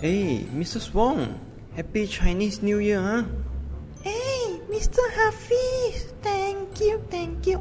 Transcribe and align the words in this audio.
Hey, 0.00 0.48
Mrs. 0.56 0.94
Wong, 0.96 1.36
Happy 1.76 2.06
Chinese 2.06 2.62
New 2.64 2.78
Year, 2.80 3.04
huh? 3.04 3.24
Hey, 4.00 4.56
Mr. 4.72 5.04
Hafiz, 5.12 6.08
thank 6.24 6.80
you, 6.80 7.04
thank 7.12 7.46
you. 7.46 7.60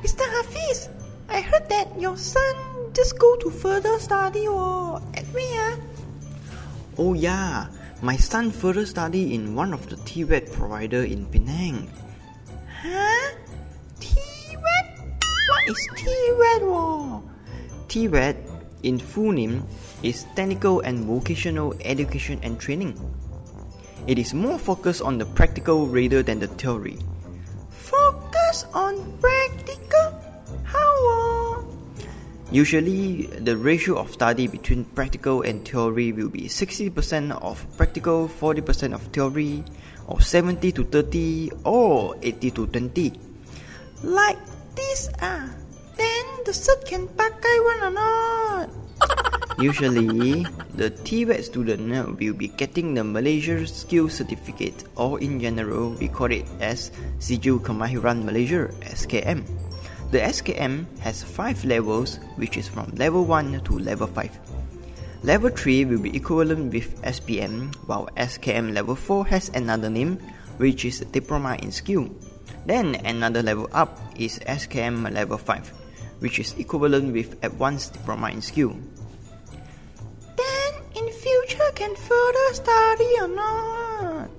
Mr. 0.00 0.24
Hafiz, 0.24 0.88
I 1.28 1.42
heard 1.42 1.68
that 1.68 1.92
your 2.00 2.16
son 2.16 2.56
just 2.94 3.18
go 3.18 3.36
to 3.44 3.50
further 3.50 3.92
study 3.98 4.48
or 4.48 5.02
at 5.12 5.28
where? 5.36 5.76
Oh 6.96 7.12
yeah, 7.12 7.68
my 8.00 8.16
son 8.16 8.52
further 8.52 8.86
study 8.86 9.34
in 9.34 9.54
one 9.54 9.74
of 9.74 9.84
the 9.92 9.96
TVET 9.96 10.56
provider 10.56 11.04
in 11.04 11.26
Penang. 11.26 11.92
Huh? 12.72 13.36
TVET? 14.00 14.86
What 15.12 15.64
is 15.68 15.88
TVET? 15.92 17.22
TVET 17.92 18.55
in 18.86 19.02
full 19.02 19.32
name 19.34 19.66
is 20.06 20.24
Technical 20.38 20.78
and 20.80 21.02
Vocational 21.04 21.74
Education 21.82 22.38
and 22.46 22.54
Training. 22.54 22.94
It 24.06 24.16
is 24.16 24.32
more 24.32 24.58
focused 24.58 25.02
on 25.02 25.18
the 25.18 25.26
practical 25.26 25.90
rather 25.90 26.22
than 26.22 26.38
the 26.38 26.46
theory. 26.46 26.96
Focus 27.70 28.64
on 28.72 28.94
practical? 29.18 30.14
How? 30.62 30.94
Uh? 31.10 31.62
Usually, 32.52 33.26
the 33.26 33.56
ratio 33.56 33.98
of 33.98 34.12
study 34.14 34.46
between 34.46 34.84
practical 34.94 35.42
and 35.42 35.66
theory 35.66 36.12
will 36.12 36.30
be 36.30 36.46
60% 36.46 37.34
of 37.42 37.58
practical, 37.76 38.30
40% 38.30 38.94
of 38.94 39.02
theory, 39.10 39.64
or 40.06 40.20
70 40.20 40.70
to 40.70 40.84
30, 40.84 41.50
or 41.64 42.14
80 42.22 42.50
to 42.52 42.66
20. 42.68 43.12
Like 44.04 44.38
this 44.78 45.10
ah? 45.20 45.50
The 46.46 46.54
cert 46.54 46.86
can 46.86 47.10
pakai 47.18 47.56
one 47.66 47.80
or 47.82 47.90
not? 47.90 48.70
Usually, 49.58 50.46
the 50.78 50.94
TVET 50.94 51.42
student 51.42 51.90
uh, 51.90 52.06
will 52.06 52.38
be 52.38 52.54
getting 52.54 52.94
the 52.94 53.02
Malaysia 53.02 53.66
Skill 53.66 54.06
Certificate 54.06 54.86
or 54.94 55.18
in 55.18 55.42
general 55.42 55.98
we 55.98 56.06
call 56.06 56.30
it 56.30 56.46
as 56.62 56.94
Sijil 57.18 57.58
Kemahiran 57.58 58.22
Malaysia 58.22 58.70
SKM. 58.86 59.42
The 60.14 60.22
SKM 60.22 60.86
has 61.02 61.26
5 61.26 61.66
levels 61.66 62.22
which 62.38 62.54
is 62.54 62.70
from 62.70 62.94
level 62.94 63.26
1 63.26 63.66
to 63.66 63.82
level 63.82 64.06
5. 64.06 65.26
Level 65.26 65.50
3 65.50 65.90
will 65.90 65.98
be 65.98 66.14
equivalent 66.14 66.70
with 66.70 66.94
SPM 67.02 67.74
while 67.90 68.06
SKM 68.14 68.70
level 68.70 68.94
4 68.94 69.26
has 69.34 69.50
another 69.58 69.90
name 69.90 70.14
which 70.62 70.86
is 70.86 71.02
Diploma 71.10 71.58
in 71.58 71.74
Skill. 71.74 72.06
Then 72.70 72.94
another 73.02 73.42
level 73.42 73.66
up 73.74 73.98
is 74.14 74.38
SKM 74.46 75.10
level 75.10 75.42
5 75.42 75.85
which 76.20 76.38
is 76.38 76.54
equivalent 76.58 77.12
with 77.12 77.36
Advanced 77.44 77.92
Diploma 77.92 78.30
in 78.30 78.40
Skill. 78.40 78.76
Then 80.36 80.72
in 80.94 81.12
future 81.12 81.70
can 81.74 81.94
further 81.94 82.48
study 82.54 83.10
or 83.20 83.28
not? 83.28 84.30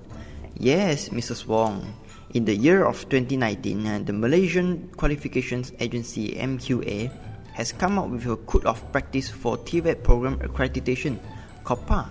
Yes, 0.58 1.10
Mrs. 1.10 1.46
Wong. 1.46 1.94
In 2.34 2.44
the 2.44 2.54
year 2.54 2.84
of 2.84 3.08
2019, 3.08 3.86
uh, 3.86 3.98
the 4.04 4.12
Malaysian 4.12 4.88
Qualifications 4.96 5.72
Agency 5.80 6.34
MQA 6.34 7.10
has 7.52 7.72
come 7.72 7.98
up 7.98 8.10
with 8.10 8.26
a 8.26 8.36
code 8.36 8.66
of 8.66 8.82
practice 8.92 9.30
for 9.30 9.56
TVET 9.56 10.02
program 10.02 10.38
accreditation, 10.40 11.18
COPPA. 11.64 12.10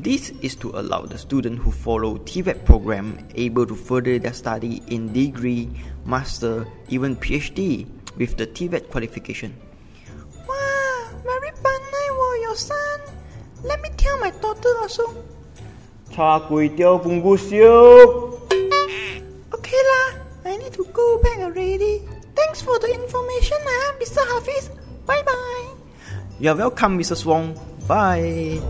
This 0.00 0.30
is 0.42 0.56
to 0.56 0.70
allow 0.70 1.02
the 1.02 1.16
student 1.16 1.60
who 1.60 1.70
follow 1.70 2.18
TVET 2.18 2.64
program 2.64 3.18
able 3.36 3.66
to 3.66 3.76
further 3.76 4.18
their 4.18 4.32
study 4.32 4.82
in 4.88 5.12
degree, 5.12 5.70
master, 6.04 6.66
even 6.88 7.14
PhD 7.14 7.86
with 8.16 8.36
the 8.36 8.46
TVET 8.46 8.90
qualification. 8.90 9.54
Wow, 10.48 11.10
very 11.24 11.52
pandai 11.64 12.06
were 12.18 12.36
your 12.42 12.56
son. 12.56 13.00
Let 13.64 13.80
me 13.80 13.90
tell 13.96 14.18
my 14.18 14.30
daughter 14.42 14.72
also. 14.80 15.04
Cha 16.10 16.40
kui 16.40 16.68
tiêu 16.68 16.98
bunggu. 16.98 17.38
Okay 19.52 19.80
lah, 19.90 20.08
I 20.44 20.56
need 20.58 20.72
to 20.74 20.84
go 20.92 21.18
back 21.22 21.38
already. 21.38 22.02
Thanks 22.34 22.60
for 22.60 22.78
the 22.78 22.92
information, 22.92 23.58
ah, 23.64 23.94
Mr. 24.00 24.20
Hafiz. 24.34 24.68
Bye 25.06 25.22
bye. 25.22 25.68
You're 26.40 26.56
welcome, 26.56 26.98
Mrs. 26.98 27.24
Wong. 27.24 27.56
Bye. 27.86 28.60